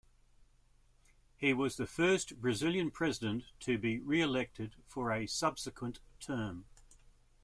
He 1.37 1.53
was 1.53 1.77
the 1.77 1.85
first 1.85 2.41
Brazilian 2.41 2.89
president 2.89 3.43
to 3.59 3.77
be 3.77 3.99
reelected 3.99 4.73
for 4.87 5.11
a 5.11 5.27
subsequent 5.27 5.99
term. 6.19 6.65